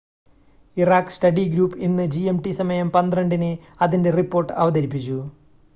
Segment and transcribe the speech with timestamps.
[0.77, 3.51] Iraq study group ഇന്ന് gmt സമയം 12.00-ന്
[3.81, 5.19] അതിൻ്റെ റിപ്പോർട്ട് അവതരിപ്പിച്ചു